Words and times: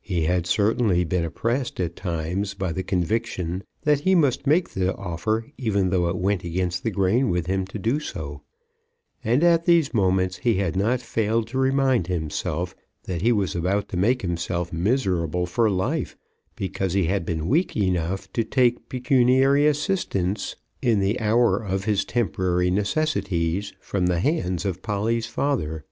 He 0.00 0.22
had 0.22 0.46
certainly 0.46 1.04
been 1.04 1.22
oppressed 1.22 1.78
at 1.80 1.96
times 1.96 2.54
by 2.54 2.72
the 2.72 2.82
conviction 2.82 3.62
that 3.82 4.00
he 4.00 4.14
must 4.14 4.46
make 4.46 4.70
the 4.70 4.94
offer 4.96 5.52
even 5.58 5.90
though 5.90 6.08
it 6.08 6.16
went 6.16 6.44
against 6.44 6.82
the 6.82 6.90
grain 6.90 7.28
with 7.28 7.44
him 7.46 7.66
to 7.66 7.78
do 7.78 8.00
so; 8.00 8.40
and 9.22 9.44
at 9.44 9.66
these 9.66 9.92
moments 9.92 10.38
he 10.38 10.54
had 10.54 10.76
not 10.76 11.02
failed 11.02 11.46
to 11.48 11.58
remind 11.58 12.06
himself 12.06 12.74
that 13.04 13.20
he 13.20 13.32
was 13.32 13.54
about 13.54 13.90
to 13.90 13.98
make 13.98 14.22
himself 14.22 14.72
miserable 14.72 15.44
for 15.44 15.68
life 15.68 16.16
because 16.54 16.94
he 16.94 17.04
had 17.04 17.26
been 17.26 17.46
weak 17.46 17.76
enough 17.76 18.32
to 18.32 18.44
take 18.44 18.88
pecuniary 18.88 19.66
assistance 19.66 20.56
in 20.80 21.00
the 21.00 21.20
hour 21.20 21.62
of 21.62 21.84
his 21.84 22.02
temporary 22.06 22.70
necessities 22.70 23.74
from 23.78 24.06
the 24.06 24.20
hands 24.20 24.64
of 24.64 24.80
Polly's 24.80 25.26
father. 25.26 25.84